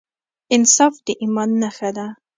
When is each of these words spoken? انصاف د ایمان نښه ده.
انصاف 0.55 0.95
د 1.05 1.07
ایمان 1.21 1.49
نښه 1.61 1.89
ده. 1.97 2.07